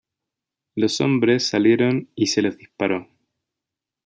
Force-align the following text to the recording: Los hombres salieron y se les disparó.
Los 0.73 0.99
hombres 0.99 1.45
salieron 1.45 2.09
y 2.15 2.25
se 2.25 2.41
les 2.41 2.57
disparó. 2.57 3.07